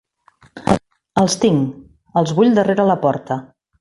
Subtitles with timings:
[1.23, 1.75] Els tinc,
[2.23, 3.39] els vull darrere la porta.